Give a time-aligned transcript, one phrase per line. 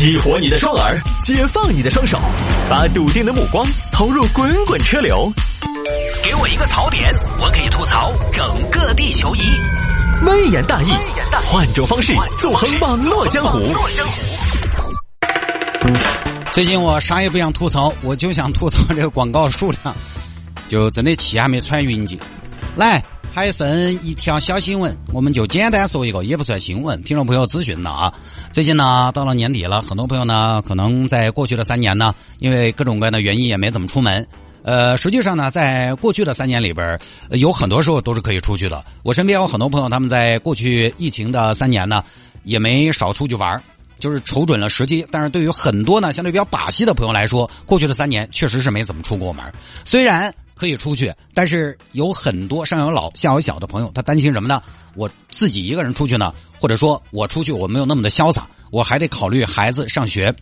[0.00, 2.18] 激活你的双耳，解放你的双手，
[2.70, 3.62] 把笃定的目光
[3.92, 5.30] 投入滚滚车流。
[6.24, 9.40] 给我一个槽点，我可以吐槽整个地球仪。
[10.24, 10.88] 微言大义，
[11.44, 13.60] 换种方式纵横网络江湖。
[16.50, 19.94] 最近我啥也不想吐槽，我就想吐槽这个广告数量，
[20.66, 22.18] 就真的气还没喘匀劲。
[22.74, 28.12] 来，还剩一条小新闻，我们就简单说一个，也不算新闻，听众朋友咨询了啊。
[28.52, 34.26] 最近呢，到了年底了，很多朋友呢，可能在过去的三年呢，因为各种各样的原因也没怎么出门。
[34.62, 36.98] 呃，实际上呢，在过去的三年里边，
[37.30, 38.84] 有很多时候都是可以出去的。
[39.04, 42.02] 我身边有很多朋友，他们在过去疫情的三年呢，
[42.42, 43.62] 也没少出去玩
[44.00, 45.06] 就是瞅准了时机。
[45.10, 49.44] 但是对于很多呢，相对比较把戏的朋友来说，过去的三年确实是没怎么出过门。
[49.84, 54.60] 虽然可以出去，但是有很多上有老下有小的朋友，他担心什么呢？
[54.94, 60.34] 我自己一个人出去呢，或者说我出去我没有那么的潇洒，我还得考虑孩子上学。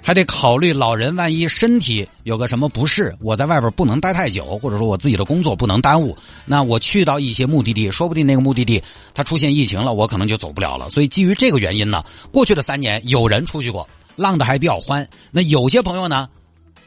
[0.00, 6.16] 还得考虑老人万一身体有个什么不适，我在外边不能待太久，或者说我自己的工作不能耽误。
[6.44, 8.80] 那我去到一些目的地，说不定那个目的地
[9.12, 10.88] 它出现疫情了，我可能就走不了了。
[10.90, 15.08] 所以基于这个原因呢，过去的三年有人出去过，浪的还比较欢。
[15.32, 16.28] 那有些朋友呢，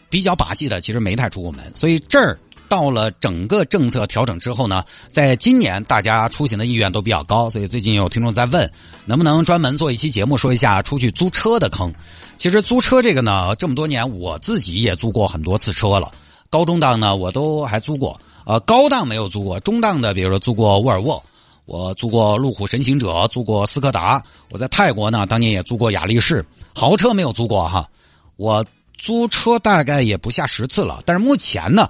[0.09, 1.63] 比较把戏的，其实没太出过门。
[1.75, 2.39] 所以这儿。
[2.69, 8.71] 到了整个政策调整之后呢，在今年大家出行的意愿都比较高，所以最近有听众在问，
[9.05, 11.91] 能不能专门做一期节目说一下出去租车的坑。
[12.37, 16.11] 其实租车这个呢，这么多年我自己也租过很多次车了，
[16.51, 21.23] 高中档呢我都还租过，呃高档没有租过，中档的比如说租过沃尔沃，
[21.65, 27.89] 我租过路虎神行者，租过斯柯达，我在泰国呢当年也租过雅力士，豪车没有租过哈，
[28.35, 28.63] 我
[28.99, 31.89] 租车大概也不下十次了，但是目前呢。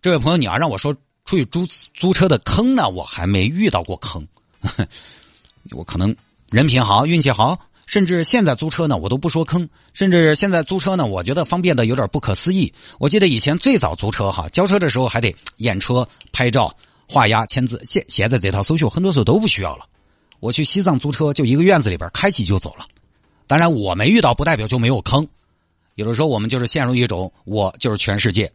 [0.00, 4.26] 这位朋友，你要让我说出去租租车的坑呢，我还没遇到过坑。
[5.72, 6.14] 我可能
[6.50, 9.68] 人品好，运气好，甚至现在租车呢，我都不说坑。
[9.94, 12.72] 甚至现在租车呢，我觉得方便的有点不可思议。
[12.98, 16.72] 我记得以前最早租车哈，交车的时候还得验车、拍照、
[17.08, 17.82] 画押、签字。
[17.84, 19.86] 现现在这套手续很多时候都不需要了。
[20.38, 22.86] 我去西藏租车，就一个院子里边开启就走了。
[23.48, 25.26] 当然，我没遇到，不代表就没有坑。
[25.98, 28.48] 有的时候我们就是陷入一种我就是全世界。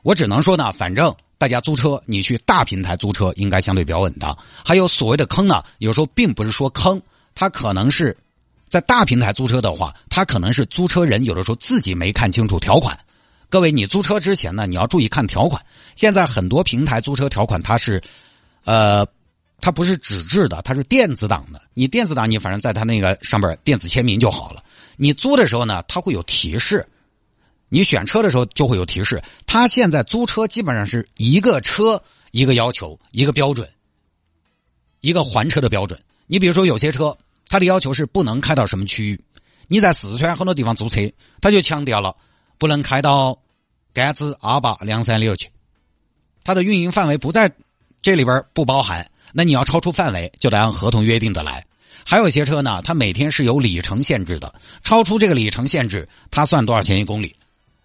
[0.00, 4.34] 我只能说呢，反正大家租车，你去大平台租车应该相对比较稳当。
[4.64, 6.98] 还有所谓的坑呢，有时候并不是说坑，
[7.34, 8.16] 它可能是
[8.70, 12.98] 在大平台租车的话，它可能是租车人有的时候自己没看清楚条款。
[13.50, 15.62] 各位，你租车之前呢，你要注意看条款。
[15.94, 18.02] 现在很多平台租车条款它是，
[18.64, 19.06] 呃，
[19.60, 21.60] 它不是纸质的，它是电子档的。
[21.74, 24.64] 你电子档，你反正在它那个上边电子签名就好了。
[24.96, 26.86] 你租的时候呢，它会有提示。
[27.68, 33.66] 你选车的时候就会有提示，它现在租车基本上是一个车一个要求，一个标准，
[35.00, 35.98] 一个还车的标准。
[36.26, 37.16] 你比如说有些车，
[37.48, 39.18] 它的要求是不能开到什么区域。
[39.68, 41.10] 你在四川很多地方租车，
[41.40, 42.14] 他就强调了
[42.58, 43.38] 不能开到
[43.94, 45.48] 甘孜、阿坝、凉山六去，
[46.44, 47.50] 它的运营范围不在
[48.02, 49.10] 这里边不包含。
[49.32, 51.64] 那你要超出范围，就得按合同约定的来。
[52.04, 57.34] 还有一些车呢，它每天是有里程限制的，超出这个里程限制，它算多少钱一公里？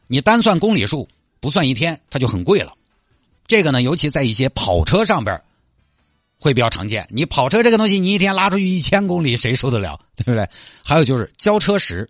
[0.07, 1.07] 你单算公里数，
[1.39, 2.73] 不算一天，它就很贵了。
[3.45, 5.41] 这个呢，尤其在一些跑车上边
[6.39, 7.07] 会比较常见。
[7.09, 9.99] 你跑车这个东西，你一天拉出去一千公里，谁受得了？
[10.15, 10.47] 对不对？
[10.83, 12.07] 还有就是交车时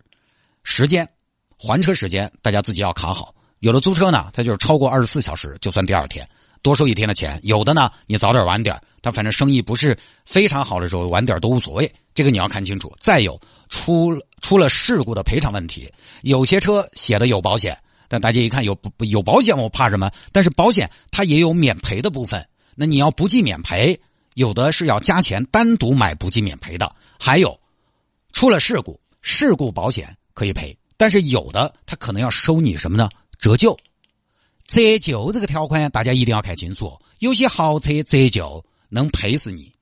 [0.62, 1.08] 时间、
[1.56, 3.34] 还车时间，大家自己要卡好。
[3.60, 6.28] 有的租车呢，它就是超过二十四小时就算第二天，
[6.62, 7.40] 多收一天的钱。
[7.42, 11.92] 有的呢，你早点晚点，他反正生意不是非常好的时候，晚点都无所谓。
[12.14, 12.92] 这个你要看清楚。
[12.98, 15.92] 再有出出了事故的赔偿问题，
[16.22, 17.78] 有些车写的有保险。
[18.08, 20.10] 但大家一看有有保险，我怕什么？
[20.32, 22.48] 但是保险它也有免赔的部分。
[22.74, 24.00] 那你要不计免赔，
[24.34, 26.90] 有的是要加钱单独买不计免赔的。
[27.18, 27.60] 还有，
[28.32, 33.10] 出了事故，事故保险可以赔，但是有的它可能要收你什么呢？
[33.38, 33.76] 折旧。
[34.64, 36.98] 折旧这个条款大家一定要看清楚。
[37.18, 39.72] 有些豪车折旧能赔死你。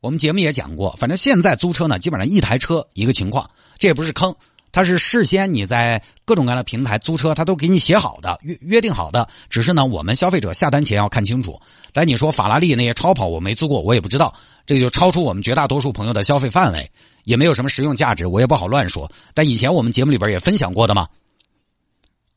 [0.00, 4.34] 我们节目也讲过，反正现在租车呢，基本上一台车一个情况，这也不是坑。
[4.72, 11.60] 它是事先你在各种各样的平台租车，它都给你写好的约约定好的，只是呢我们消费者下单前要看清楚。
[11.92, 14.34] 但你说法拉利那些超跑我没租过，我也不知道，
[14.64, 16.90] 这就超出我们绝大多数朋友的消费范围，
[17.24, 19.12] 也没有什么实用价值，我也不好乱说。
[19.34, 21.06] 但以前我们节目里边也分享过的嘛，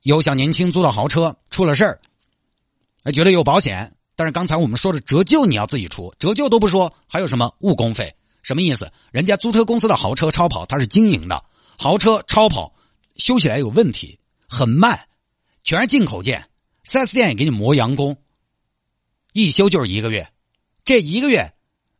[0.01, 1.99] 有小年轻租到豪车出了事儿，
[3.13, 8.15] 觉得有保险，但是刚才我们说的折旧你要自己出，折旧都不说，还有什么误工费？
[8.43, 8.91] 什么意思？
[9.11, 11.43] 人家租车公司的豪车超跑它是经营的。
[11.77, 12.73] 豪车超跑
[13.17, 15.07] 修起来有问题，很慢，
[15.63, 16.47] 全是进口件。
[16.83, 18.15] 四 S 店也给你磨洋工，
[19.33, 20.31] 一修就是一个月。
[20.85, 21.53] 这一个月，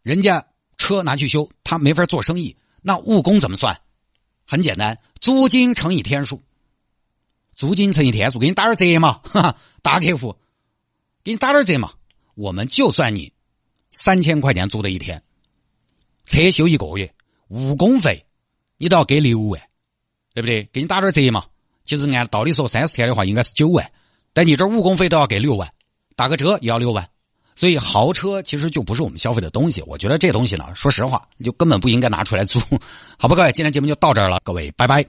[0.04, 0.46] 人家
[0.78, 2.56] 车拿去修，他没法做生意。
[2.82, 3.82] 那误工怎么算？
[4.46, 6.44] 很简单，租金乘以天数。
[7.56, 10.36] 租金乘以天数，给你打点折嘛，哈哈，大客户，
[11.24, 11.92] 给你打点折嘛。
[12.36, 13.34] 我们就算你
[13.92, 15.24] 三千块钱租的一天，
[16.26, 17.12] 车修一个月，
[17.48, 18.26] 误工费
[18.78, 19.62] 你都要给六万，
[20.34, 20.64] 对不对？
[20.72, 21.46] 给你打点折嘛。
[21.86, 23.90] 其实按道理说，三十天的话应该是九万，
[24.34, 25.70] 但你这误工费都要给六万，
[26.16, 27.08] 打个折也要六万。
[27.56, 29.82] 所以豪车其实就不是我们消费的东西。
[29.84, 32.60] 我觉得这东西呢，说实话，就根本不应该拿出来租，
[33.18, 35.06] 好吧，各位，今天节目就到这儿了，各位，拜拜。